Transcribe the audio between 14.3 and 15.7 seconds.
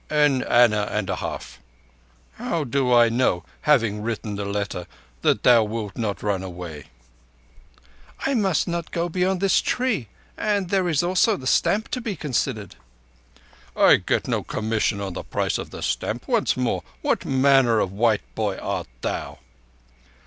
commission on the price of